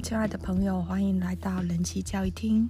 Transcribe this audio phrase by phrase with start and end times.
[0.00, 2.68] 亲爱的朋友，欢迎来到人气教育厅，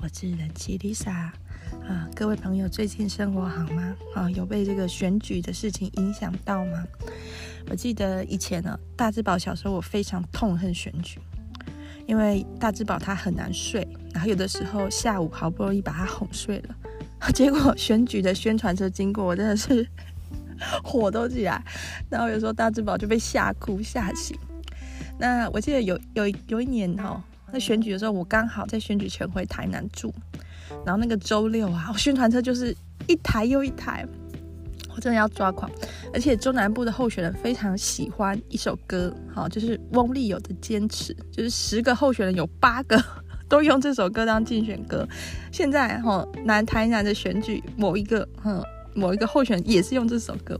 [0.00, 2.08] 我是人气 Lisa 啊。
[2.14, 3.94] 各位朋友，最近生活好吗？
[4.14, 6.84] 啊，有被这个选举的事情影响到吗？
[7.68, 11.20] 我记得以前呢，大智宝小时候，我非常痛恨选举，
[12.06, 16.74] 因为大智宝他很难睡，然后有的时候下午好不容易把他哄睡了，
[17.34, 19.86] 结果选举的宣传车经过，我真的是
[20.84, 21.62] 火都起来，
[22.08, 24.38] 然后有时候大智宝就被吓哭吓醒。
[25.20, 30.12] 那我记得有有有一年哈、喔，在选举的时候，我刚好在选举前回台南住，
[30.86, 32.74] 然后那个周六啊，我宣传车就是
[33.06, 34.06] 一台又一台，
[34.94, 35.70] 我真的要抓狂。
[36.14, 42.98] 而且中南部的候选人非常喜欢一首歌，好，就是翁立友的《坚持》，就是十个候选人有八个
[43.46, 45.06] 都用这首歌当竞选歌。
[45.52, 50.58] 现在哈，南台南的选举某一个嗯某一个候选人也是用这首歌。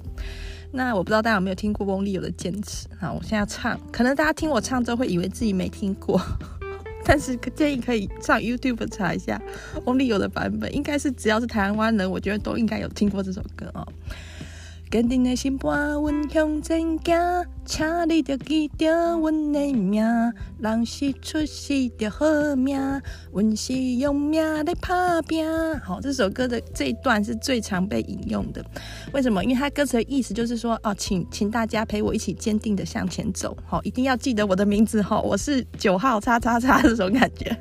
[0.72, 3.12] 那我不知道大家有没有听过翁立友的坚持啊？
[3.12, 6.20] 我现在唱，可能大家听我唱之后会以为自己没听过，
[7.04, 9.40] 但是建议可以上 YouTube 查一下
[9.84, 13.86] 翁立友的版本，应该是只要是台湾人，我觉得都应该有听过这首歌哦。
[14.90, 20.04] 坚定的心伴阮向前行，请你着记着阮的名，
[20.58, 22.76] 人是出世着好命，
[23.32, 25.46] 阮是用命来打拼。
[25.78, 28.64] 好，这首歌的这一段是最常被引用的。
[29.12, 29.44] 为什么？
[29.44, 33.56] 因为它歌词的意思就是说，哦，请请大家陪我一起坚定的向前走。
[33.64, 35.00] 好，一定要记得我的名字。
[35.00, 37.56] 哈，我是九号叉叉叉这种 感觉。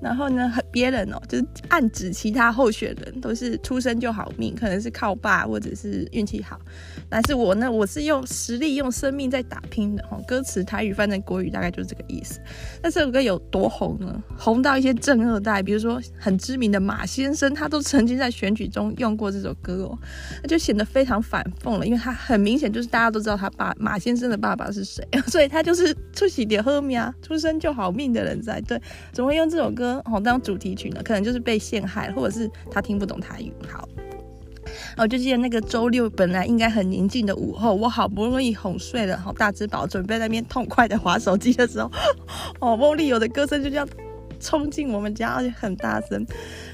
[0.00, 6.58] 然后呢，别人哦，就是暗指其他候选人都是出生就好命，可能是靠爸或者是运气好。
[7.08, 10.02] 但是我呢，我是用实力、用生命在打拼的。
[10.04, 12.40] 哈，歌词台语翻成国语大概就是这个意思。
[12.82, 14.22] 那这首歌有多红呢？
[14.38, 19.98] 红到一些正二代，比如说很知名的马先生，他都曾经在选举中用过这首歌哦。
[20.42, 28.60] 那就显得非常反讽了，因为他很明显就是大家都知道他爸马先生的爸爸是谁， 所以他就是出喜点喝命啊，出生就好命的人在。
[28.60, 28.80] 对，
[29.12, 30.00] 怎么会用这首歌？
[30.04, 33.52] 哦，当主题曲呢，可能就是被陷害，或者是他听不懂台语。
[33.68, 33.88] 好，
[34.96, 41.90] 我就记得那个周六本来应该很宁静的午后，我好不容易哄睡了，好大之宝准备在那边痛快的滑手机的时候，
[42.60, 43.88] 哦，翁立友的歌声就这样
[44.38, 46.26] 冲进我们家，而且很大声，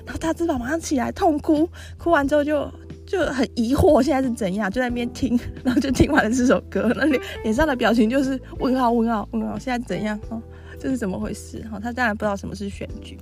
[0.05, 1.69] 然后大之宝马上起来痛哭，
[1.99, 2.71] 哭完之后就
[3.07, 10.19] 就很疑惑现在是怎样，就在那边听，然后就听完了这首歌，那脸脸上的表情就是问号问号问号，现在怎样？
[10.29, 10.43] 哦
[10.79, 11.67] 这是怎么回事？
[11.71, 13.17] 哈，他当然不知道什么是选举，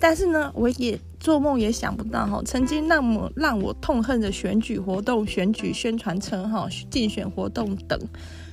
[0.00, 8.00] 但是呢，我也做梦也想不到哈，曾经那么让我痛恨的选举活动、选举宣传车、哈竞选活动等，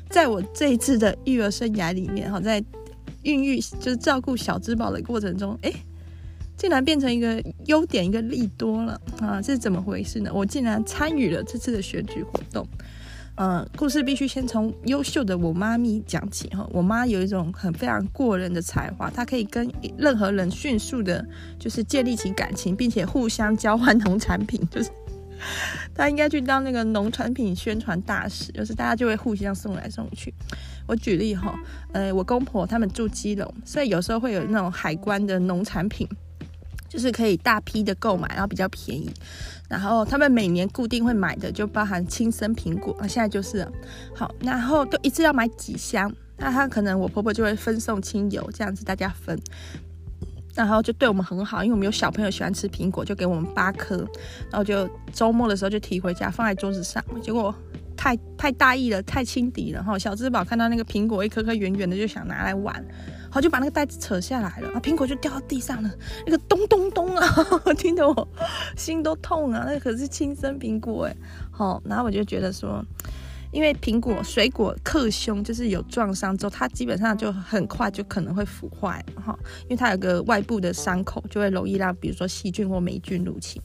[0.09, 2.61] 在我这一次的育儿生涯里面哈，在
[3.23, 5.71] 孕育就是照顾小之宝的过程中，哎，
[6.57, 9.41] 竟然变成一个优点、一个利多了啊！
[9.41, 10.31] 这是怎么回事呢？
[10.33, 12.67] 我竟然参与了这次的选举活动。
[13.39, 16.67] 嗯，故事必须先从优秀的我妈咪讲起哈。
[16.71, 21.23] 我妈有一种很非常过人的才华，她可以跟任何人迅速的，
[21.59, 24.59] 就是建立起感情，并且互相交换农产品。
[24.71, 24.89] 就是
[25.93, 30.33] 她应该去当那个农产品宣传大使，就是大家就会互相送来送去。
[30.87, 31.53] 我举例哈，
[31.93, 36.07] 呃，我公婆他们住基隆，所以有时候会有那种海关的农产品。
[36.89, 39.11] 就是可以大批的购买，然后比较便宜。
[39.67, 43.67] 然后他们每年固定会买的就包含青森苹果啊，现在就是
[44.15, 46.11] 好，然后都一次要买几箱。
[46.37, 49.35] 那他可能我婆婆就会分送亲友这样子，大家分，
[50.53, 53.97] 然后就对我们很好，因为我们有小朋友喜欢吃苹果，就给我们八颗，
[54.51, 57.03] 然后就周末的时候就提回家放在桌子上。
[57.23, 57.53] 结果
[57.95, 59.97] 太太大意了，太轻敌了哈。
[59.97, 62.85] 小之宝看到那个苹果一颗颗圆圆的，就想拿来玩。
[63.29, 64.79] 好，就把那个袋子扯下来了啊！
[64.79, 65.91] 苹果就掉到地上了，
[66.25, 67.27] 那个咚咚咚啊，
[67.77, 68.27] 听得我
[68.75, 69.63] 心都痛啊！
[69.67, 71.15] 那可是亲生苹果哎，
[71.51, 72.83] 好，然后我就觉得说，
[73.51, 83.61] 因为苹果水果克凶，就是有撞伤之后，它基本上就很快就可能会腐坏哈，因为它有个外部的伤口，就会容易让比如说细菌或霉菌入侵。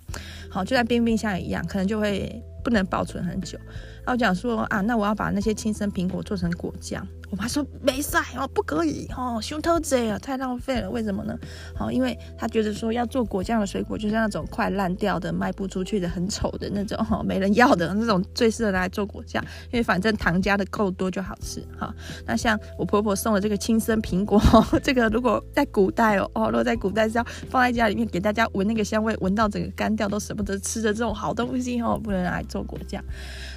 [0.50, 3.56] 好，就在冰冰箱一样，可能就会不能保存很久。
[4.04, 7.06] 然后我讲说啊，那我要把那些亲生苹果做成果酱。
[7.32, 10.90] 我妈说没事哦，不可以哦，胸偷贼啊，太浪费了。
[10.90, 11.34] 为什么呢？
[11.74, 19.42] 好，因为她觉得说要做果酱的水果，就是那种快烂掉的、卖不出去的、很丑的那种，哈，没人要的那种，最适合拿来做果酱。
[19.70, 21.64] 因为反正糖加的够多就好吃。
[21.78, 21.90] 哈，
[22.26, 24.38] 那像我婆婆送的这个亲生苹果，
[24.82, 33.02] 这个如果在古代哦，哦，如果在古代是要放在家里面给大家闻那个香味，闻到整个干掉都舍不得吃的这种好东西哦，不能拿来做果酱。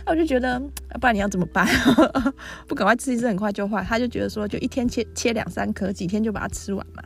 [0.06, 0.58] 那我就觉得，
[1.02, 1.68] 不然你要怎么办？
[2.68, 3.65] 不赶快吃一次，很快就。
[3.68, 7.04] 他就觉得说，就一天切切两三颗，几天就把它吃完嘛。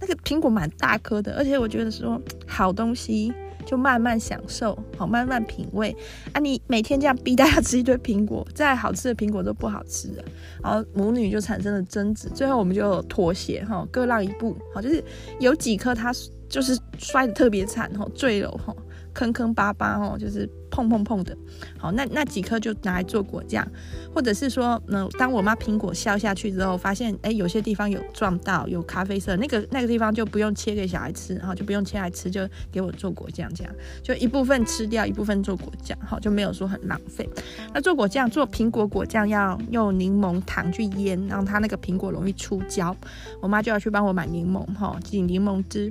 [0.00, 3.32] 那个苹果蛮大颗的，而且我觉得说，好东西
[3.64, 5.96] 就慢慢享受，好，慢慢品味
[6.32, 6.40] 啊。
[6.40, 10.24] 你每天这样逼大家吃一堆苹果，再好吃的苹果都不好吃了，
[10.62, 15.02] 然后母女就产生了争执，最后我们就妥协，哈，各让一步，好，就是
[15.40, 16.12] 有几颗它
[16.48, 18.74] 就是摔得特别惨，哈，坠楼，哈。
[19.16, 21.34] 坑坑巴巴哦，就是碰碰碰的，
[21.78, 23.66] 好，那那几颗就拿来做果酱，
[24.14, 33.72] 或者是说，嗯，当我妈苹果削下去之后，发现哎，有些地方有撞到，有咖啡色，那个那个地方就不用切给小孩吃，然后就不用切来吃，就给我做果酱，这样
[34.02, 37.26] 就一部分吃掉，一部分做果酱，好，就没有说很浪费。
[37.72, 42.94] 那做果酱，做苹果果酱要用柠檬糖去腌，让它那个苹果容易出胶，
[43.40, 45.90] 我妈就要去帮我买柠檬，哈，挤柠檬汁。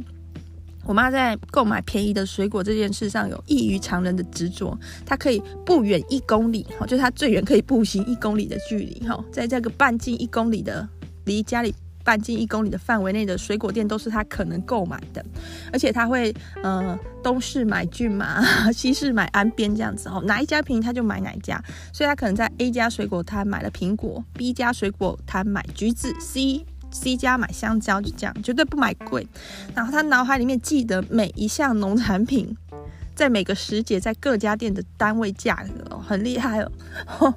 [0.85, 10.87] 我妈在购买便宜的水果这件事上有异于常人的执着，她可以不远一公里，哈，就是她最远可以步行一公里的距离，哈，在这个半径一公里的
[11.25, 11.73] 离家里
[12.03, 15.25] 半径一公里的范围内的水果店都是她可能购买的，
[15.73, 21.59] 而且她会，呃，东市买骏马，西市买安边这样子，哈，哪一家便宜她就买哪一家，
[21.91, 26.63] 所以她可能在 A 家水果摊买了苹果，B 家水果摊买橘子，C。
[26.95, 29.27] C 家买香蕉，就这样，绝对不买贵。
[29.75, 32.55] 然后他脑海里面记得每一项农产品
[33.13, 36.71] 在每个时节在各家店的单位价格，很厉害哦。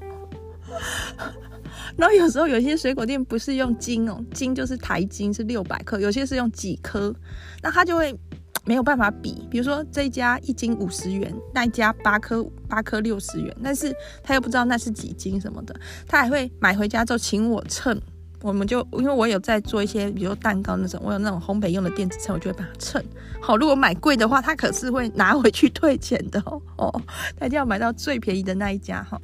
[1.97, 7.13] 然后有时候有些水果店不是用斤哦，斤就是台斤是六百克，有些是用几颗，
[7.61, 8.17] 那他就会
[8.65, 9.45] 没有办法比。
[9.51, 15.75] 比如说这一家一斤五十元，那一家八颗八颗六十元，但是他又不知道那是几斤什么的，
[16.07, 18.01] 他还会买回家之后请我称。
[18.43, 23.03] 我们就因为我有在做一些，比如蛋糕那种，我有那种烘焙用的电子秤，我就会把它称
[23.41, 23.57] 好。
[23.57, 26.61] 如果买贵的话，他可是会拿回去退钱的哦。
[26.77, 27.03] 哦，
[27.39, 29.21] 他就要买到最便宜的那一家哈。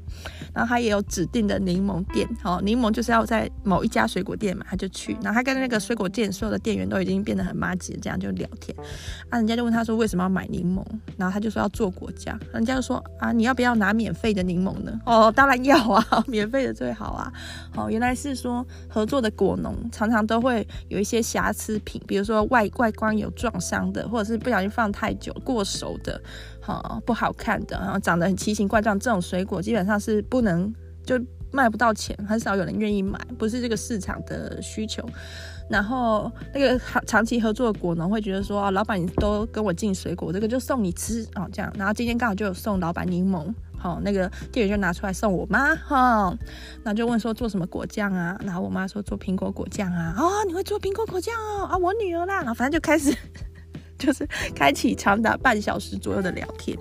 [0.53, 5.17] 然后他也有指定的柠檬店，哦，柠檬就是要在某一家水果店嘛，他就去。
[5.23, 8.77] 然后他跟那个水果店所有的店员都已经变得很麻吉，这样就聊天。
[9.31, 10.85] 啊，人家就问他说为什么要买柠檬，
[11.17, 12.39] 然后他就说要做果酱。
[12.53, 15.01] 人家就说啊，你要不要拿免费的柠檬呢？
[15.07, 17.33] 哦，当然要啊， 免费的最好啊。
[17.77, 18.65] 哦，原来是说
[19.05, 26.21] 做的果农常常都会有一些瑕疵品，比如说外外观有撞伤的，或者是不小心放太久过熟的。
[26.61, 30.75] 好不好看的，然后长得很奇形怪状，这种水果基本上是不能
[31.05, 31.21] 就
[31.51, 35.07] 卖不到钱，很少有人愿意买，不是这个市场的需求。
[35.69, 41.73] 然后那个长期合作的果农会觉得说啊，老板你都跟我进水果，这个就送你吃哦，这样。
[41.77, 46.37] 然后今天刚好就有送老板柠檬，好，那个店员就拿出来送我妈哈，
[46.83, 48.39] 那就问说做什么果酱啊？
[48.45, 53.17] 然后我妈说做苹果果酱啊，哦，你会做苹果果酱哦，啊，我女儿啦，然后反正就开始。
[54.05, 56.77] 就是开启长达半小时左右的聊天，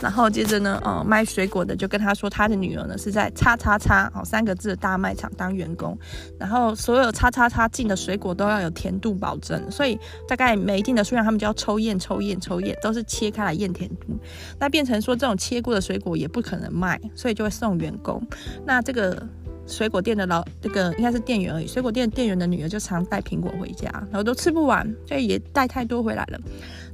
[0.00, 5.98] 然后接着呢，呃，卖水果的就跟他说，他的女儿呢是在叉叉叉哦三个字的大卖场当员工，
[6.38, 14.18] 然后所有叉叉叉进的水果都要有甜度保证，所以大概每一定的数量，他们就要抽验抽验抽验，都是切开来验甜度。
[14.58, 18.22] 那变成说这种切过的水果也不可能卖，所以就会送员工。
[18.64, 19.26] 那这个。
[19.66, 21.66] 水果店的老那个应该是店员而已。
[21.66, 26.38] 水果店店员的女儿就常带苹果回家，然后都吃不完，所以也带太多回来了。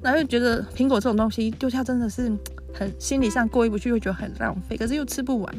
[0.00, 2.32] 然后又觉得苹果这种东西丢掉真的是
[2.72, 5.54] 很心理上过意不去，会觉得很浪费，可是又吃不完。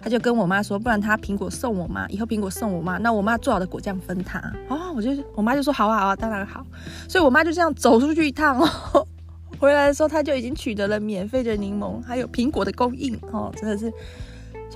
[0.00, 4.38] 他就跟我妈说，不然他苹果送我妈，以后苹果送我妈，那我妈做好的果酱分他。
[4.68, 6.64] 哦，我就我妈就说好啊好啊，当然好。
[7.08, 9.06] 所以我妈就这样走出去一趟哦，
[9.58, 13.92] 回来的时候她就已经取得了免费的柠檬，还有苹果的供应哦，真的是。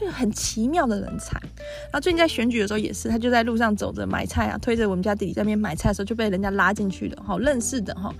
[0.01, 8.15] 就很奇妙的人才，然后最近在选举的时候也是，他就在路上走着买菜啊，推着我们家弟弟在那边买菜的时候就被人家拉进去的，好认识的哈。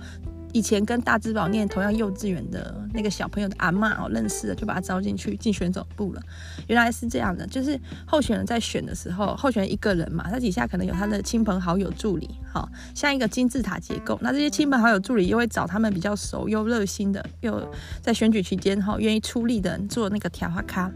[0.53, 6.21] 以前跟大智宝念同样幼稚园的那个小朋友的阿嬷哦，认识的就把他招进去竞选总部了。
[6.67, 14.17] 原来是这样的，就是候选人在选的时候，候选人一个人嘛，他底下可能有他的亲朋好友助理，好像一个金字塔结构。
[14.21, 17.65] 那这些亲朋好友助理又会找他们比较熟又热心的，又
[18.01, 20.91] 在选举期间哈愿意出力的人做那个调阿卡，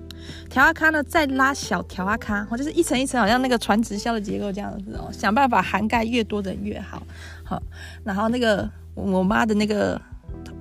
[0.50, 7.02] 条啊卡呢再拉小条啊卡，就是一层一层，好像那个传直销的结构这样子哦，想办法涵盖越多的人越好。
[7.44, 7.62] 好，
[8.04, 8.70] 然后那个。
[8.96, 10.02] 我妈的那个，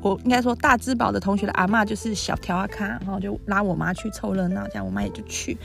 [0.04, 5.56] 我应该说大智宝的同学的阿嬷就是小条阿卡，然后就拉我妈去凑热闹，这样我妈也就去。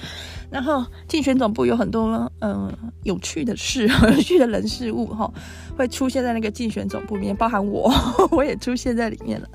[0.49, 5.29] 然后竞选总部有很多嗯、有趣的事，有趣的人事物哈，
[5.77, 7.91] 会出现在那个竞选总部里面， 包含我，
[8.31, 9.47] 我也出现在里面了。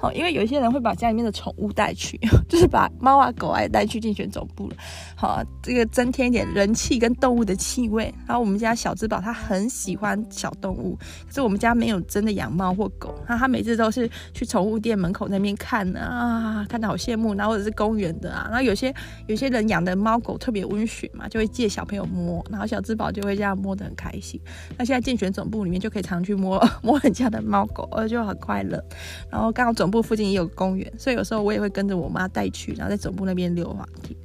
[0.00, 2.18] 好，因为有些人会把家里面的宠物带去，
[2.48, 4.76] 就是把猫啊狗啊带去竞选总部了。
[5.14, 8.12] 好，这个增添一点人气跟动物的气味。
[8.26, 18.94] 然后我们家小智宝他很喜欢小动物，可是我们家没有真的养猫或狗，那他每次都是去宠物店门口那边看啊，看到好羡慕，然后或者是公园的啊，然后有些
[19.26, 24.40] 有些人养的猫狗特别温驯嘛，就会借小朋友摸，然后小智宝就会这样摸得很开心。
[24.78, 28.82] 那现在竞 选总部里面就可以常去摸摸人家的猫狗，呃就很快乐。
[29.30, 34.16] 然后刚好总部附近也有公园，所以有时候我也会跟着我妈带去，然后在总部那边溜滑梯。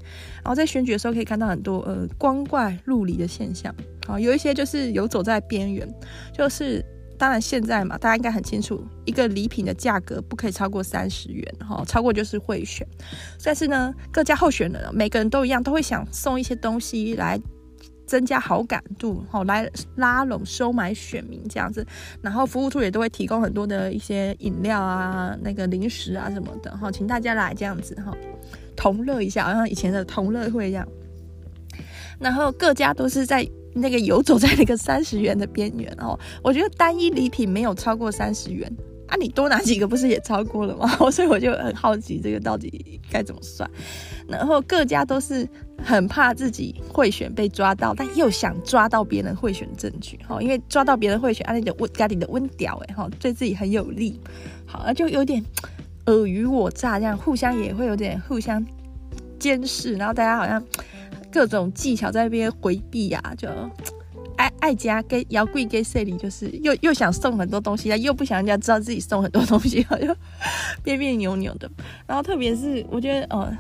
[0.44, 3.74] 然后在选举的时候可以看到很多呃光怪陆离的现象，
[4.06, 5.88] 好，有一些就是游走在边缘，
[6.32, 6.86] 就是。
[7.18, 12.86] 当然，现在嘛，大家应该很清楚，一个礼品的价格不可以超过三十元，哈，超过就是贿选。
[13.44, 17.40] 但是呢，各家候选人每个人都一样，都会想送一些东西来
[18.06, 21.86] 增加好感度，哈，来拉拢、收买选民这样子。
[22.22, 28.14] 然后服务处也都会提供很多的一些饮料啊、那个零食啊什么的，哈，请大家来这样子，哈，
[28.76, 30.86] 同乐一下，好像以前的同乐会一样。
[32.20, 33.48] 然后各家都是在。
[33.78, 38.72] 那个游走在那个三十元的边缘哦，我觉得单一礼品没有超过三十元
[39.08, 40.88] 啊，你多拿几个不是也超过了吗？
[41.12, 43.70] 所以我就很好奇这个到底该怎么算。
[44.30, 45.48] 然后各家都是
[45.84, 54.18] 很怕自己贿选被抓到，但又想抓到别人贿选的证据哈，因为抓到别人贿选，啊，你的温家里的温屌哎哈，对自己很有利，
[54.66, 55.44] 好，那就有点
[56.06, 58.66] 尔虞我诈这样，互相也会有点互相
[59.38, 60.64] 监视，然后大家好像。
[61.36, 63.50] 各种技巧在那边回避呀，就
[64.38, 70.16] 爱爱家跟姚贵跟赛里，就是又又想送很多东西啊，又不想人家知道自己送很多东西，就
[70.82, 71.70] 别别扭扭的。
[72.08, 73.52] 然后特别是我觉得，呃，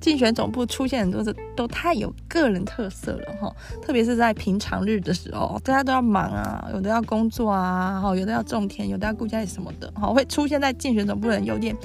[0.00, 3.52] 竞选总部出现很多的都太有个人特色了哈。
[3.82, 11.76] 特别是在平常日的时候，大家都要忙啊，有的要工作啊，哈，有的要种田，有的要顾家里什么的，哈，会出现在竞选总部的人有点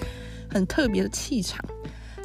[0.47, 1.65] 很特别的气场。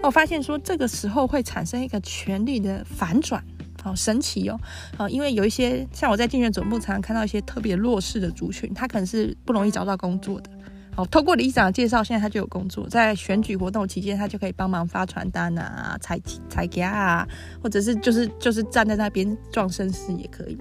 [0.02, 3.42] 我发现说，这个时候会产生一个权力的反转，
[3.82, 4.60] 好神奇哦，
[4.96, 10.50] 啊，因为有一些像我在竞选总部常常看到一些特别弱势的族群，他可能是不容易找到工作的，
[10.94, 17.28] 好，透过李长的介绍，现在他就有工作，在选举活动期间，他就可以帮忙发传单啊、采采夹啊，
[17.60, 20.56] 或者是就是就是站在那边壮声势也可以，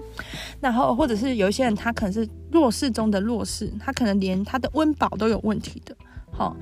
[0.60, 5.96] 然后或者是有一些人，他可能是弱势中的弱势，他可能连他的温饱都有问题的，
[6.32, 6.56] 好。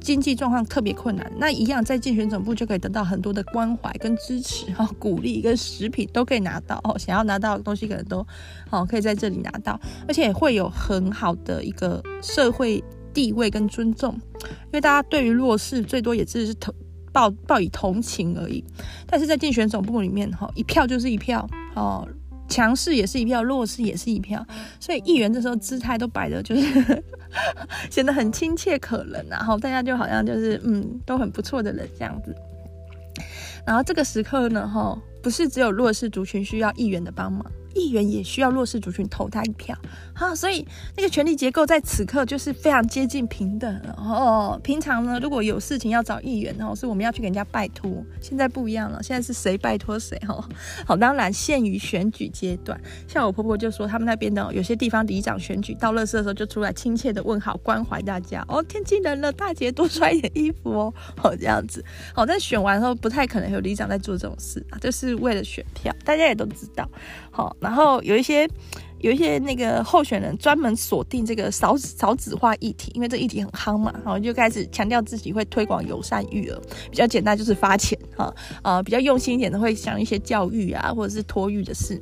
[0.00, 6.98] 经济状况特别困难，那一样在竞选总部就可以得到很多的关怀跟支持，哈，鼓励跟食品都可以拿到哦。
[6.98, 8.26] 想要拿到的东西可能都，
[8.70, 9.78] 哦，可以在这里拿到，
[10.08, 16.74] 而且会有很好的一个社会地位跟尊重，因为大家对于弱势最多也只是同
[17.12, 18.64] 报报以同情而已。
[19.06, 22.08] 但是在竞选总部里面，哈，一票就是一票，哦。
[22.50, 24.44] 强势也是一票，弱势也是一票，
[24.78, 27.02] 所以议员这时候姿态都摆的就是
[27.88, 32.34] 显得很亲切可人，然后大家就好像就是嗯都很不错的人这样子。
[33.64, 37.44] 然后这个时刻呢，哈，不是只有弱势族群需要议员的帮忙。
[37.72, 39.78] 议员也需要弱势族群投他一票，
[40.12, 43.94] 哈，所以那个权力结构在此刻就是非常接近平等了。
[43.96, 48.04] 哦，平常呢，如果有事情要找议员，哦，是我们要去给人家拜托。
[48.20, 50.20] 现在不一样了，现在是谁拜托谁？
[50.26, 50.44] 哦，
[50.84, 52.78] 好，当然限于选举阶段。
[53.06, 58.44] 像我婆婆就说，他们那边的有些地方里长选举到乐色的时候，就出来亲切的问好，关怀大家。
[58.48, 60.92] 哦，天气冷了，大姐多穿一点衣服哦。
[61.16, 61.84] 好，这样子。
[62.12, 66.88] 好，但选完后不太可能有里长在做这种事啊，就是是为了选票，大家也都知道。
[67.30, 67.56] 好。
[67.60, 68.48] 然后有一些
[69.00, 82.00] 有一些那个候选人专门锁定这个少少子化议题，因为这议题很夯嘛，然后就开始强调自己会推广友善育儿，比较简单就是发钱哈啊，比较用心一点的会想一些教育啊或者是托育的事，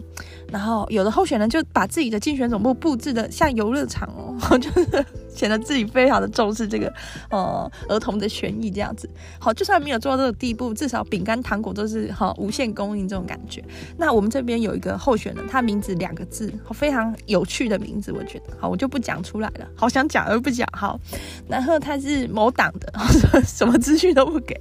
[0.51, 4.09] 然后有的候选人就把自己的竞选总部布置的像游乐场
[4.51, 5.05] 哦， 就是。
[5.29, 6.93] 显得自己非常的重视这个，
[7.31, 9.09] 呃，儿童的权益这样子。
[9.39, 13.63] 好，就算没有做到这个地步，至少饼干糖果都是哈无限供应这种感觉。
[13.97, 18.47] 那我们这边有一个候选人，他名字两个字，非常有趣的名字，我觉得。
[18.59, 19.69] 好，我就不讲出来了。
[19.77, 20.69] 好想讲而不讲。
[20.73, 20.99] 好，
[21.47, 22.93] 然后他是某党的，
[23.47, 24.61] 什么资讯都不给。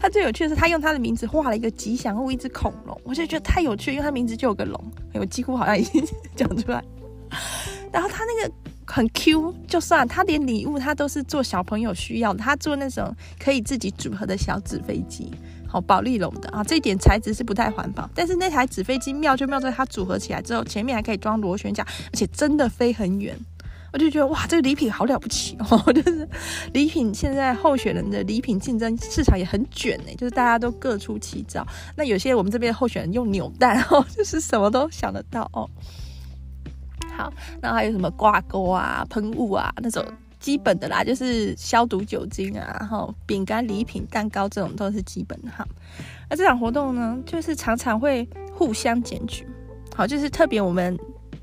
[0.00, 2.96] 他最有趣的是，他用他的名字画了一个吉祥物，一只恐龙。
[3.02, 4.80] 我就觉得太有趣，因为他名字就有个龙，
[5.20, 6.04] 我几乎好像已经
[6.34, 6.82] 讲出来。
[7.92, 8.54] 然后他那个。
[8.84, 15.32] 很 Q，就算他连礼物他都是做小朋友需要，他做那种可以自己组合的小纸飞机，
[15.66, 23.34] 好宝丽龙的啊，这一点材质是不太环保，但是那台纸飞机妙就妙在它组合起来之后，前面还可以装螺旋桨，而且真的飞很远，
[23.92, 26.26] 我就觉得哇，这个礼品好了不起哦， 就是
[26.72, 35.68] 礼品现在候选人的礼品竞争市场也很卷呢，就是大家都各出奇招，那有些我们这边候选人用扭蛋哦， 就是什么都想得到哦。
[37.14, 37.30] 好，
[37.60, 40.02] 那还有什么挂钩啊、喷雾啊那种
[40.40, 45.66] 基本的啦，就是消毒酒精啊，然后饼干、礼品、蛋糕这种都是基本的哈。
[46.30, 49.46] 那这场活动呢，就是常常会互相检举，
[49.94, 50.98] 好，就是特别我们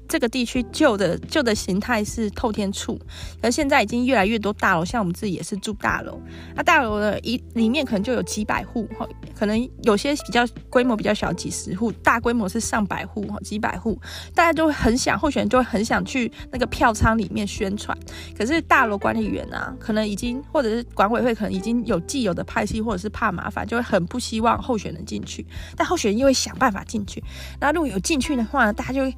[0.10, 3.00] 这个地区旧的旧的形态是透天厝，
[3.44, 6.20] 而现在已经越来越多大楼，像我们自己也是住大楼。
[6.56, 14.00] 那大楼的一里面可能就有几百户哈，可能有些比较规模比较小，几十户；大规模是上百户哈，几百户。
[14.34, 17.96] 大家就会很想，候选人就会很想去那个票仓里面宣传。
[18.36, 25.46] 可是大楼管理员啊，可能已经或者是管委会可能已经有既有的派系，或者是怕麻烦，就会很不希望候选人进去。
[25.78, 27.24] 但候选人又会想办法进去。
[27.60, 29.16] 那如果有进去的话，大家就会。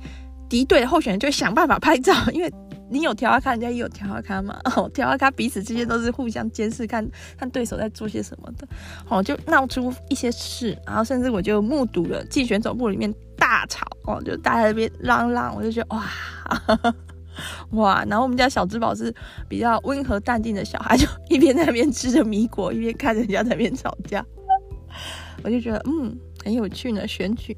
[0.51, 2.53] 敌对的候选人就想办法拍照， 因为
[2.89, 4.60] 你有条要看，人家也有条要看嘛。
[4.75, 8.67] 哦，条要看彼此之间都是互相监视，看看对手在做些什么的。
[9.08, 16.05] 哦，就闹出一些事，然后甚至我就目睹了竞选总部里面大吵哦，就大家在那边嚷嚷，我就觉得哇
[17.72, 18.03] 哇。
[18.10, 19.15] 然后我们家小芝宝是
[19.48, 24.25] 比较温和淡定的小孩，就一边在那边吃着米果，一边看人家在那边吵架。
[25.43, 27.55] 我就觉得嗯很有趣呢，选举。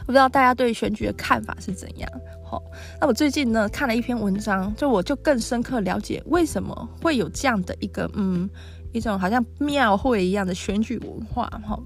[0.00, 2.10] 我不知道大家对选举的看法是怎样？
[2.44, 2.62] 好，
[3.00, 8.48] 那我最近呢看了一篇文章，就我就更深刻了解为什么会有这样的一个嗯
[8.92, 11.46] 一种好像庙会一样的选举文化。
[11.66, 11.78] 哈，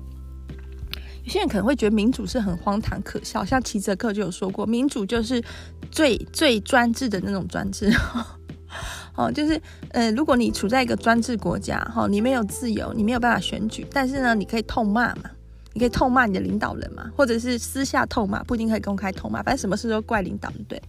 [1.25, 5.43] 有些人可能会觉得民主是很荒唐可笑，像齐泽克就有说过，民主就是
[5.91, 7.93] 最最专制的那种专制。
[9.15, 15.25] 哦，就是呃，如果你处在一个专制国家，哈，你没有自由，你没有办法选举，但是呢，你可以痛骂嘛。
[15.75, 20.81] 你可以痛骂你的领导人嘛，或者是私下痛骂，不一定可以公开痛骂，反正什么事都怪领导，对。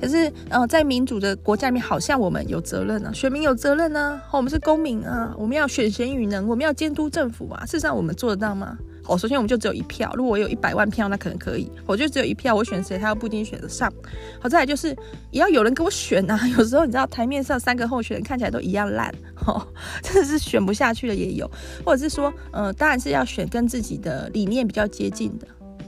[0.00, 7.64] 可是，呃，在民主的国家里面，好像我们有责任啊，选民有责任啊，我们是公民啊，我们要选贤与能，我们要监督政府啊。
[7.64, 8.76] 事实上，我们做得到吗？
[9.08, 10.12] 哦，首先我们就只有一票。
[10.14, 11.70] 如果我有一百万票，那可能可以。
[11.86, 13.92] 我就只有一票，我选谁，他又不一定选得上。
[14.40, 14.88] 好，再来就是
[15.30, 16.38] 也要有人给我选啊。
[16.58, 19.14] 有时候你知道台面上三个候选人看起来都一样烂，
[19.46, 19.66] 哦，
[20.02, 21.50] 真的是选不下去的也有。
[21.84, 25.46] 或者是说，呃，当然是要选跟自己的理念比较接近的。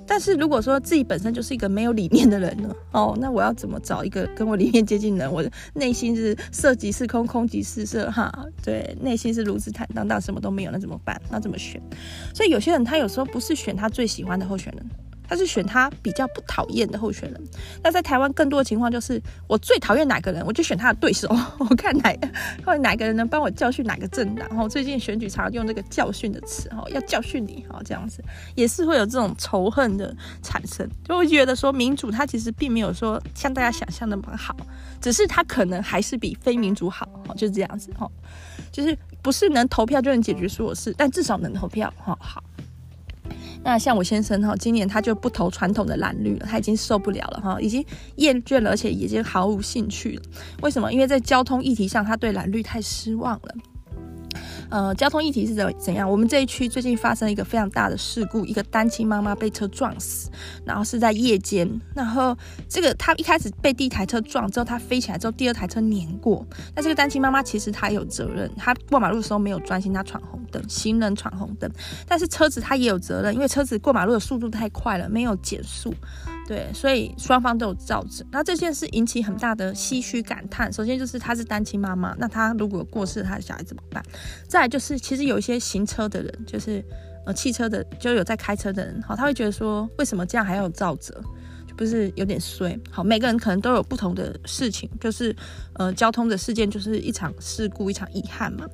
[0.09, 2.75] 但是如果说自己本身就是一个没有理念的人呢？
[2.93, 5.33] 哦，那我要怎么找一个跟我理念接近的人？
[5.33, 8.33] 我内心是色即是空，空即是色，哈，
[8.65, 11.21] 对，内心是如此坦荡荡，什么都没有，那怎么办？
[11.31, 11.81] 那怎么选？
[12.35, 14.87] 所以有些人他有时候不是选他最喜欢的候选人。
[15.29, 17.41] 他是选他比较不讨厌的候选人。
[17.83, 21.29] 那在台湾更多的情况就是，我最讨厌哪个人，我就选他的对手。
[21.61, 22.17] 我看哪
[22.65, 24.49] 或哪个人能帮我教训哪个政党。
[24.49, 30.89] 然后最近选举常用这个教训的词，哈，要教训你，哈，这样子也是会有这种仇恨的产生。
[31.05, 34.57] 就会觉得说，民主它其实并没有说像大家想象那么好，
[35.01, 38.11] 只是它可能还是比非民主好，就是这样子，哈，
[38.73, 42.43] 就是不是能投票就能解决所有事，但至少能投票，哈，好。
[43.63, 47.85] 那像我先生哈，今年他就不投传统的蓝绿了，他已经受不了了哈，已经
[48.17, 50.23] 厌倦了，而且已经毫无兴趣了。
[50.63, 50.93] 为什么？
[50.93, 53.55] 因为在交通议题上，他对蓝绿太失望了。
[54.71, 56.11] 呃，交通议题是怎怎样？
[56.11, 60.31] 我们这一区最近发生了一个非常大的事故，一个单亲妈妈被车撞死，
[60.65, 61.69] 然后是在夜间。
[61.95, 62.37] 然后
[62.69, 66.47] 这个她一开始被第一台车撞之后，她飞起来之后，第二台车碾过。
[66.75, 71.71] 那这个单亲妈妈其实她有责任，她过马路的时候没有专心，她闯红灯，行人闯红灯。
[72.07, 75.95] 但是车子她也有责任，因为车子过马路的速度太快了，没有减速。
[76.49, 78.25] 对，所以双方都有造责。
[78.33, 80.73] 那这件事引起很大的唏嘘感叹。
[80.73, 84.03] 首先就是她是单亲妈妈，那她如果过世，她的小孩怎么办？
[84.49, 86.83] 再就是，其实有一些行车的人，就是
[87.27, 91.23] 呃汽车的，就有在开车的人，好，他会觉得说，为什么这样还要有肇责？
[91.77, 92.77] 不是有点衰？
[92.91, 95.37] 好，每个人可能都有不同的事情，就是
[95.75, 98.67] 呃，交通的事件就是一场事故，一场遗憾嘛。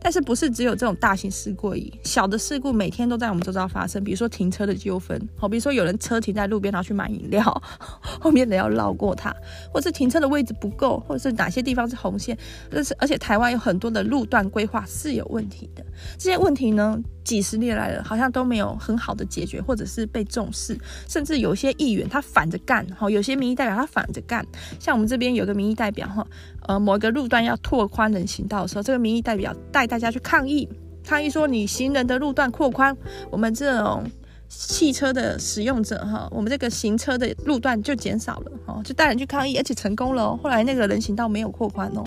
[0.00, 4.02] 但是不是只有这种大型事故而已，小的事故每天都在我们周遭发生。
[4.02, 7.42] 比如说停车的纠纷，好，比如说有人车停在路边，然后去买饮料，
[8.20, 9.34] 后面的要绕过他，
[9.72, 12.36] 或是停车的位置不够，或者是哪些地方是红线。
[12.70, 15.84] 但是而且台湾有很多的路段规划是有问题的，
[16.16, 24.46] 这些问题呢，几十年来了，好像都没有很好的解决，或者是被重视，甚至有些议员他反着干，哈，有些民意代表他反着干。
[24.78, 26.26] 像我们这边有个民意代表，哈，
[26.68, 30.68] 呃，某一个路段要拓宽人行道的时候，这个民意代表带大家去抗议，
[31.02, 32.94] 抗议说你行人的路段扩宽，
[33.30, 34.04] 我们这种
[34.48, 40.38] 汽车的使用者，哈，我们这个行车的路段就减少了，哈，就带人去抗议，而且成功了哦。
[40.42, 42.04] 后来那个人行道没有扩宽哦。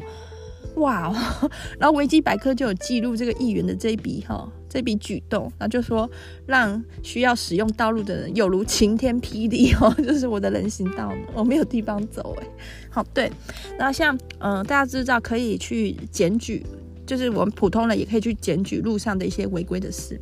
[0.76, 1.15] 哇哦，
[1.80, 6.10] 然后维基百科就有记录这个议员的这一笔哈，这笔举动，然后就说
[6.46, 12.48] 让需要使用道路的人有如晴天霹雳哦， 就是我的人行道，我没有地方走哎。
[12.90, 13.30] 好，对，
[13.78, 16.66] 那像嗯、大家知道可以去检举，
[17.06, 20.18] 就是我们普通人也可以去检举路上的一些违规的事。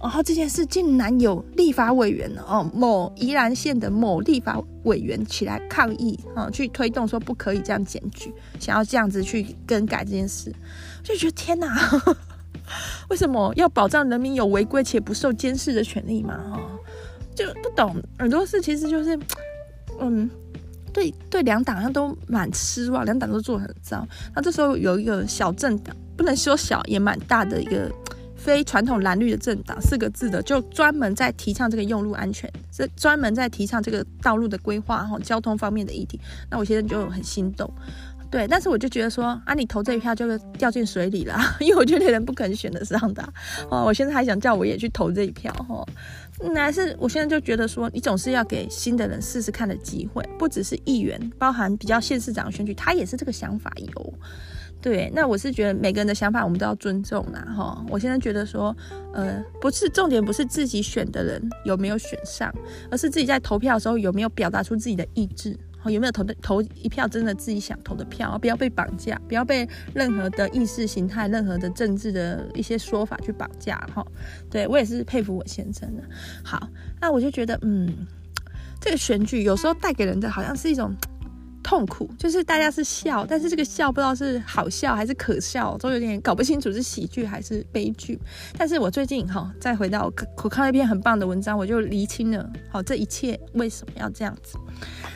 [0.00, 10.52] 然后这件事竟然有立法委员哦，某宜兰县的某立法委员起来抗议啊，去推动说不可以这样检举，想要这样子去更改这件事，
[11.02, 11.74] 就觉得天哪，
[13.10, 16.36] 为什么要保障人民有违规且不受监视的权利嘛？
[16.50, 16.60] 哈，
[17.34, 19.18] 就不懂很多事，其实就是
[20.00, 20.28] 嗯，
[20.92, 24.06] 对对两党好像都蛮失望，两党都做得很糟。
[24.34, 27.90] 那这时候有一个小政党，不能说小，也蛮大的一个
[28.36, 36.20] 非传统蓝绿的政党，四个字的，就专门在提倡这个用路安全，是专门在提倡这个道路的规划哈，交通方面的议题。
[36.50, 37.72] 那我现在就很心动。
[38.34, 43.22] 对，但是我就觉得说啊，你投这一票就掉进水里了， 因为我觉得人不可能选得上的
[43.70, 43.84] 哦。
[43.84, 45.86] 我现在还想叫我也去投这一票哈，
[46.52, 54.14] 那还是我现在就觉得说，你总是要给新的人试试看的机会，不只是议员，包含比较县市长选举，他也是这个想法有。
[54.82, 57.86] 对，那我是觉得每个人的想法我们都要尊重啦哈。
[57.88, 58.76] 我现在觉得说，
[59.12, 62.52] 呃，不是重点，不是自己选的人有没有选上，
[62.90, 65.56] 而是自己在投票的时候有没有表达出自己的意志。
[65.90, 68.38] 有没有投的投一票真的自己想投的票？
[68.38, 73.76] 不要被绑架，不要被任何的意识形态、任何的政治的一些说法去绑架。
[73.94, 74.06] 哈，
[74.50, 76.02] 对，我也是佩服我先生的。
[76.42, 76.68] 好，
[77.00, 78.06] 那我就觉得，嗯，
[78.80, 80.94] 这个选举有时候带给人的好像是一种。
[81.64, 88.16] 痛苦就是大家是笑，但是这个笑不知道是好笑还是可笑，都有点搞不清楚是喜剧还是悲剧。
[88.56, 90.12] 但是我最近哈，再回到我
[90.44, 94.58] 我看了一篇很棒的文章，我就厘清了好这一切为什么要这样子。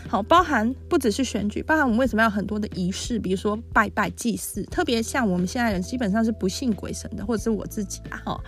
[0.09, 8.41] 好，包含不只是选举，包含我们为什么要很多的仪式，比如说拜拜祭祀，特别像我们现在人基本上是不信鬼神的，或者是我自己啊哈。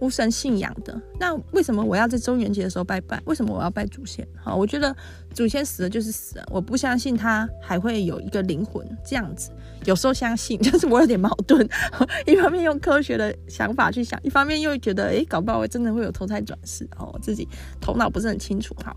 [0.00, 3.20] 无神信仰的，那为什么我要在中元节的时候拜拜？
[3.24, 4.26] 为什么我要拜祖先？
[4.42, 4.94] 好，我觉得
[5.34, 9.50] 祖先死了就是死了，我不相信他还会有一个灵魂这样子。
[9.84, 11.68] 有时候相信， 就是我有点矛盾，
[12.26, 16.88] 一方面用科学的想法去想，一方面又觉得，诶，搞不好我真的会有投胎转世。
[16.98, 17.48] 哦，我自己
[17.80, 18.96] 头脑不是很清楚哈。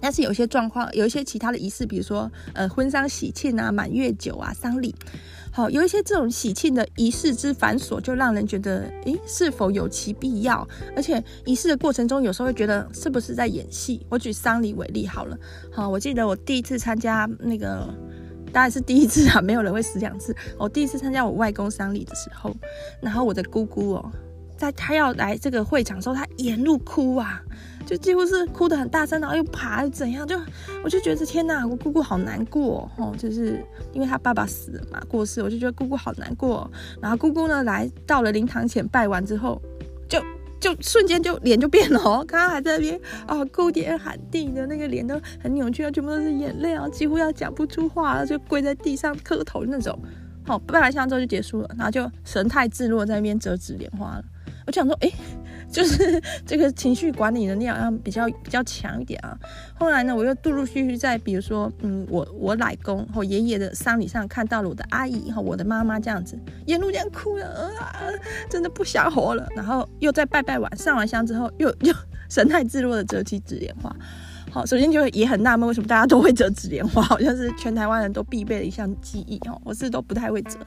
[0.00, 4.94] 但是有些状况，有一些其他的仪式，比如说呃婚丧喜庆啊、满月酒啊、丧礼。
[5.52, 10.66] 好，有一些这种喜庆的仪式之繁琐，就让人觉得，诶，是否有其必要？
[10.94, 14.06] 而且仪式的过程中，有时候会觉得是不是在演戏？
[14.08, 15.36] 我举丧礼为例好了。
[15.72, 17.92] 好，我记得我第一次参加那个，
[18.52, 20.32] 当然是第一次啊，没有人会死两次。
[20.56, 22.54] 我第一次参加我外公丧礼的时候，
[23.02, 24.12] 然后我的姑姑哦，
[24.56, 27.42] 在她要来这个会场的时候，她沿路哭啊。
[27.90, 30.24] 就几乎是哭得很大声，然后又爬又怎样？
[30.24, 30.38] 就
[30.84, 33.60] 我就觉得天哪，我姑姑好难过哦，就是
[33.92, 36.70] 因为她爸爸死了嘛，过世，我就觉得姑姑好难过。
[37.02, 39.60] 然后姑姑呢来到了灵堂前拜完之后，
[40.08, 40.22] 就
[40.60, 50.00] 就瞬间就脸就变了哦，刚刚还在那边啊哭天喊地的那个脸都很扭曲啊，全部都是眼泪啊，几乎要讲不出话了，就跪在地上磕头那种。
[50.46, 54.24] 好，拜完香之后就结束了，然后就神态自若在那边折纸莲花了。
[54.70, 55.10] 我想说，哎、
[55.68, 59.36] 就是这个情绪管理能力好像比较比较强一点啊。
[59.74, 67.98] 后来呢，我又陆陆续续在比如说，嗯，我我奶公和爷爷的丧礼上看到了我的阿姨和我的妈妈这样子，沿路这样哭了，啊，
[68.48, 69.48] 真的不想活了。
[69.56, 71.92] 然后又在拜拜完上完香之后，又 又
[72.28, 73.92] 神态自若的折起纸莲花。
[74.52, 79.60] 好，首先就也很纳闷，为什么大家都会折纸莲花， 好像是全台湾人都必备的一项技艺哦。
[79.64, 80.58] 我是都不太会折，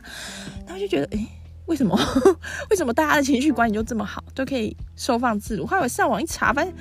[0.67, 1.27] 然后就觉得，哎。
[1.67, 1.97] 为什么？
[2.69, 5.65] 为什么大家的情绪管理就这么好，都可以收放自如？
[5.65, 6.73] 后来我上网一查，发现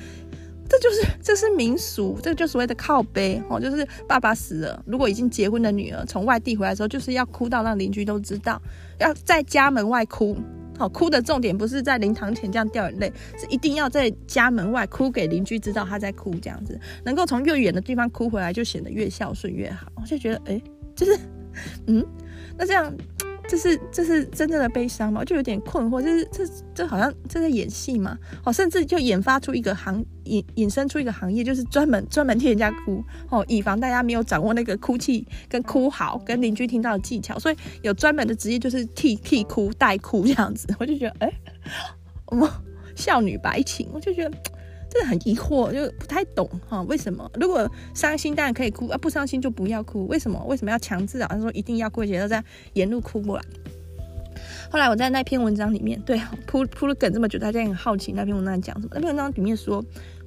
[0.69, 8.61] 这就是这是民俗，这就所谓的靠背哦，就是爸爸死了，如果已经结婚的女儿从外地回来的时候，就是要哭到让邻居都知道，
[8.99, 10.37] 要在家门外哭。
[10.79, 19.87] 好，哭的重点不是在灵堂前这样掉眼泪，是一定要在家门外哭给邻居知道他在哭，这样子能够从越远的地方哭回来，就显得越孝顺越好。
[19.97, 20.63] 我就觉得，哎，
[20.97, 21.19] 就是，
[21.87, 22.05] 嗯，
[22.57, 22.93] 那这样。
[23.53, 25.23] 这是这是真正的悲伤吗？
[25.23, 26.43] 就有点困惑，就是这
[26.75, 28.17] 这好像这在演戏嘛？
[28.47, 40.67] 哦，甚至就研发出一个行引引申出一个行业，就是专门专门替人家哭哦，以防大家没有掌握那个哭泣跟哭嚎跟邻居听到的技巧，所以有专门的职业就是替替哭代哭这样子。
[40.81, 41.33] 我就觉得，哎，
[42.29, 42.49] 我们
[42.97, 44.35] 孝女白情，我就觉得。
[44.93, 47.31] 真的很疑惑，就不太懂哈，为什么？
[47.41, 50.07] 如果伤心当然可以哭啊，不伤心就不要哭。
[50.07, 50.39] 为什么？
[50.47, 51.29] 为什么要强制啊？
[51.31, 53.45] 他说一定要过节要这样沿路哭过来。
[54.71, 58.91] 后来我在那篇文章里面，对，铺铺了梗这么久，大家也很好奇那篇文章讲什么？
[58.93, 59.83] 那篇文章里面说，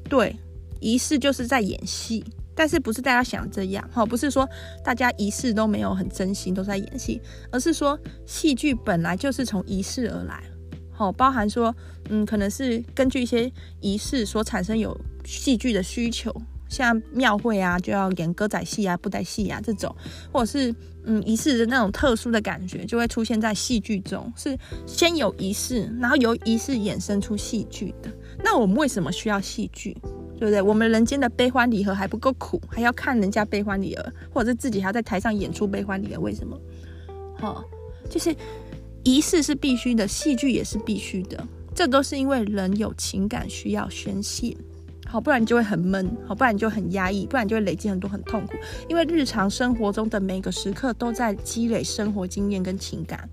[0.10, 0.36] 对，
[0.80, 2.24] 仪式就是在演戏，
[2.56, 4.04] 但是不是大家想这样哈？
[4.04, 4.50] 不是说
[4.84, 10.44] 大家仪式都没有很真心，都在演戏，而是说戏剧本来就是从仪式而来。
[10.98, 11.76] 好，包含说，
[12.10, 16.34] 嗯，可能是根据一些仪式所产生有戏剧的需求，
[16.70, 19.94] 像庙会啊，就要演歌仔戏啊、布袋戏啊这种，
[20.32, 28.10] 或者是嗯仪式的那种特殊的感觉，就会出现在戏剧中，是先有仪式，然后由仪式衍生出戏剧的。
[28.42, 29.98] 那我们为什么需要戏剧？
[30.38, 30.62] 对不对？
[30.62, 36.58] 我们人间的悲欢离合还不够苦，还要看人家悲欢离合，或者是自己还要在台上演出悲欢离合，为什么？
[37.38, 37.64] 好，
[38.10, 38.34] 就是。
[39.06, 44.58] 仪式是必须的，戏剧也是必须的，这都是因为人有情感需要宣泄。
[45.08, 48.54] 好，不然你就会很闷，好，不然你就很压抑，不然就会累积很多很痛苦。
[48.90, 53.30] 因为日常生活中的每个时刻都在积累生活经验跟情感。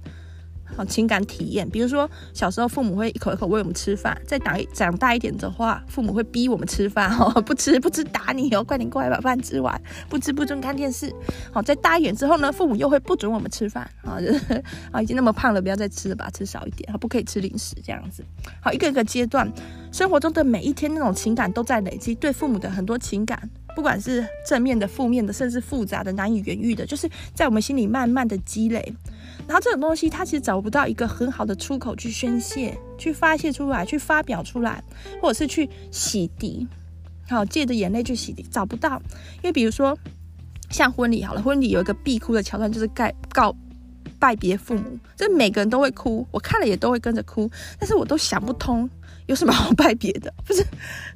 [0.76, 11.12] 好，情感体验，比如说小时候父母会一口一口喂我们吃饭，再长长大一点的话，父母会逼我们吃饭，哦，不吃不吃打你哦，快点过来把饭吃完，不吃不准看电视。
[11.52, 14.16] 好，再大一点之后呢，父母又会不准我们吃饭，啊，
[14.90, 18.24] 啊，已经那么胖了，不要再吃了吧，吃少一点，好，不可以吃零食这样子。
[18.60, 19.50] 好，一个一个阶段，
[19.92, 28.94] 生活中的每一天那种情感都在累积，对父母的很多情感，不管是正面的、负面的，甚至复杂的、难以言喻的，就是在我们心里慢慢的积累。
[29.46, 34.82] 然后这种东西，他其实找不到一个很好的出口去宣泄、去发泄出来、去发表出来，
[35.20, 36.66] 或者是去洗涤。
[37.28, 39.00] 好，借着眼泪去洗涤，找不到。
[39.36, 39.96] 因为比如说，
[40.70, 43.56] 像婚礼好了，婚礼有一个必哭的桥段，就是告告
[44.18, 48.88] 拜别父母，这每个人都会哭，我看了也都会跟着哭，但是我都想不通。
[49.26, 50.32] 有什么好拜别的？
[50.44, 50.64] 不是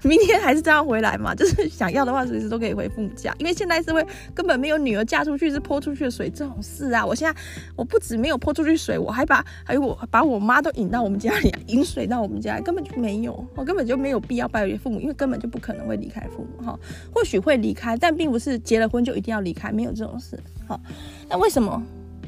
[0.03, 1.35] 明天还是这样回来嘛？
[1.35, 3.35] 就是想要的话，随时都可以回父母家。
[3.39, 7.05] 因为现代社会根本没有女儿嫁出去是泼出去的水这种事啊！
[7.05, 7.41] 我现在
[7.75, 16.79] 我不止没有泼出去水，我还把还有我把我妈都引到我们家里，引水到我们家，根本就没有，我根本就没有必要拜别父母，因为根本就不可能会离开父母哈。
[17.13, 20.39] 或许会离开，但并不是结了婚就一定要离开，没有这种事。
[20.67, 20.81] 好，
[21.29, 21.83] 那为什么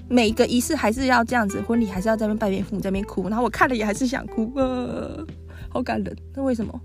[0.08, 1.60] 每一个仪式还是要这样子？
[1.62, 3.28] 婚礼还是要在那边拜别父母，在那边哭？
[3.28, 4.52] 然后我看了也还是想哭。
[4.56, 5.24] 呃
[5.68, 6.80] 好感人，那为什么？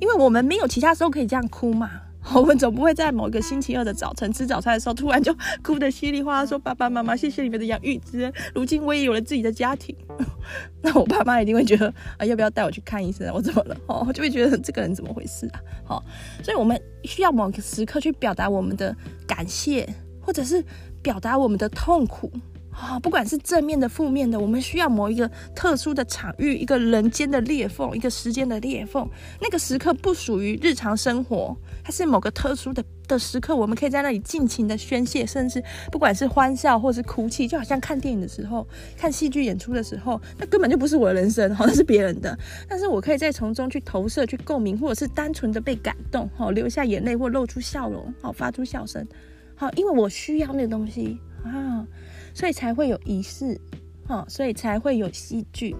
[0.00, 1.90] 因为我们没有其他时候可以这样哭嘛。
[2.36, 8.32] 我们总不会在某一个星期二的早晨吃早餐的时候，突然就哭得稀里哗啦，说爸爸妈妈，谢谢你们的养育之恩。
[8.54, 9.92] 如今我也有了自己的家庭，
[10.80, 13.28] 那我爸妈一定会觉得啊，要不要带我去看医生？
[13.34, 13.76] 我怎么了？
[13.88, 15.60] 哦，就会觉得这个人怎么回事啊？
[15.84, 16.04] 好，
[16.44, 18.94] 所以我们需要某个时刻去表达我们的
[19.26, 19.88] 感谢，
[20.20, 20.64] 或者是
[21.02, 22.30] 表达我们的痛苦。
[22.72, 29.08] 啊、不管是正面的、负面的，我们需要某一个特殊的场域，一个人间的裂缝，一个时间的裂缝。
[29.40, 42.36] 那个时刻不属于日常生活，它是某个特殊的的时刻，我们可以在那里尽情的宣泄，甚至不管是欢笑或是哭泣，就好像看电影的时候、看戏剧演出的时候，那根本就不是我的人生，好像是别人的。
[42.68, 49.06] 但是我可以在从中去投射、去共鸣，或者是单纯的被感动，好流下眼泪或露出笑容，好发出笑声，
[49.54, 51.86] 好，因为我需要那个东西啊。
[52.34, 53.60] 所以才会有仪式，
[54.06, 55.74] 哈，所以才会有戏剧。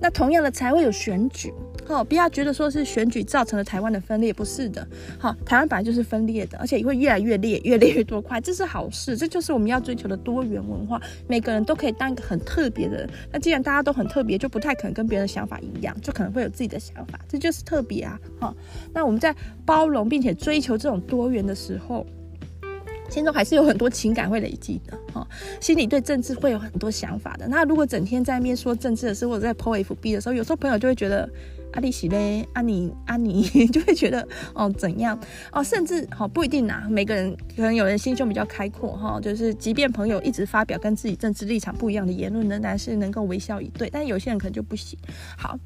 [0.00, 1.52] 那同样的才会有选举，
[1.84, 4.86] 哈，不要觉得说是选举造成了台湾的分裂，不是的，
[5.18, 13.10] 哈，台湾本来就是分裂的，而且也会越来越裂，越裂越多块，这是好事，这就是我们要追求的多元文化，每个人都可以当一个很特别的人。
[13.32, 18.54] 那既然大家都很特别，就不太可能跟别人的想法一样，就可能会有自己的想法，这就是特别啊，哈。
[18.94, 19.34] 那我们在
[19.66, 22.06] 包容并且追求这种多元的时候。
[23.08, 25.26] 心中还是有很多情感会累积的，哈，
[25.60, 27.48] 心里对政治会有很多想法的。
[27.48, 31.28] 那如果整天在面说政治的时候，或者在 po FB 的时候，有时候朋友就会觉得
[31.72, 35.18] 阿里喜嘞，阿你阿你 就会觉得哦怎样
[35.52, 43.88] 哦，甚至好不一定啊，每个人可能有人心胸比较开阔哈，就是即便朋友一直发表跟自己政治立场不一样的言论，仍然是能够微笑以对。
[43.90, 44.98] 但有些人可能就不行，
[45.36, 45.58] 好。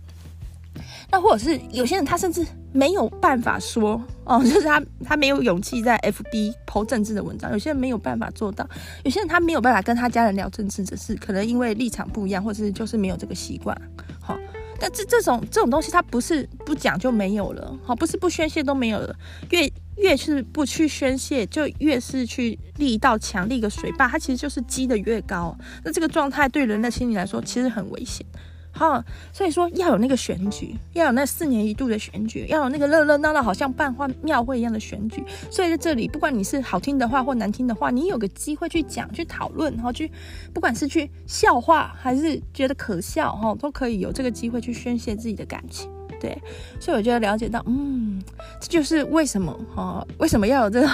[1.12, 7.52] 那或者是有些人他甚至没有办法说哦，就是他他没有勇气在 FB 投政治的文章。
[7.52, 8.66] 有些人没有办法做到，
[9.04, 13.78] 有些人他没有办法跟他家人聊政治的事，可能因为立场不一样，或者是就是没有这个习惯。
[14.22, 14.38] 好，
[14.80, 19.14] 但这这种这种东西，它不是不讲就没有了，好，不是不宣泄都没有了。
[19.50, 25.54] 越越是不去宣泄，就越是去立一道墙、立个水坝，它其实就是积得越高。
[25.84, 28.24] 那这个状态对人的心理来说，其实很危险。
[28.72, 35.22] 哈，所以说要有那个选举，要有那四年一度的选举，要有那个热热闹闹，好像办花庙会一样的选举。
[35.50, 40.10] 所以在这里，不管你是好听的话或难听的话，你有个机会去讲、去讨论，然后去，
[40.52, 45.90] 不管是去笑话还是觉得可笑，哈，都可以有这个机会去宣泄自己的感情。
[46.22, 46.40] 对，
[46.78, 48.22] 所以我觉得了解到，嗯，
[48.60, 50.88] 这就是为什么哈，为什么要有这种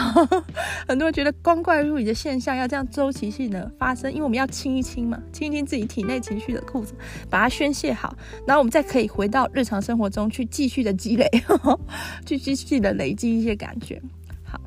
[0.88, 6.94] 很多人觉得光怪陆离的现象要这样周期性的发生，因为我们要清一清嘛，清一清自己体内情绪的裤子，
[7.28, 11.28] 把它宣泄好，然后我们再可以回到日常生活中去继续的积累，
[12.24, 14.00] 去继续的累积一些感觉。
[14.44, 14.58] 好，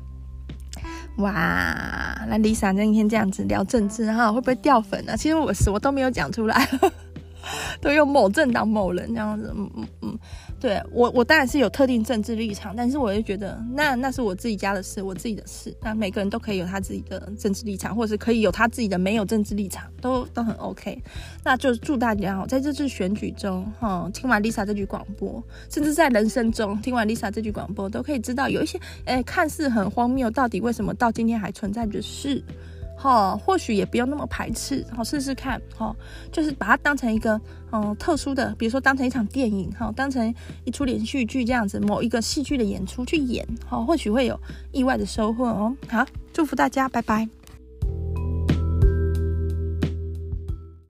[1.18, 5.16] 哇，那 Lisa 今天这样子聊政治哈，会不会掉粉呢？
[5.16, 6.68] 其实我什么都没有讲出来，
[7.80, 10.18] 都用某政党某人这样子，嗯嗯嗯。
[10.60, 15.76] 对我，我当然是有特定政治立场，但是我就觉得那那是我自己家的事，我自己的事。
[15.82, 21.02] 那每个人都可以有他自己的政治立场，或者是可以有他自己的没有政治立场，都都很 OK。
[21.42, 32.40] 那就祝大家，在这次选举中，哈，听完 Lisa 这句广播，甚至在人生中听完 Lisa 这句广播，都可以知道有一些，诶，看似很荒谬，到底为什么到今天还存在的事。
[33.02, 35.92] 哈，或许也不用那么排斥，好试试看，哈，
[36.30, 37.40] 就是把它当成一个
[37.72, 44.38] 嗯特殊的，比如说当成一场电影，哈，当成一出连续剧这样子，某一个戏剧的演出去演，哈，或许会有
[44.70, 45.76] 意外的收获哦。
[45.88, 47.41] 好，祝福大家，拜拜。